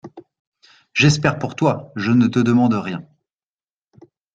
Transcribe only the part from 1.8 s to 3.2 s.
je ne te demande rien.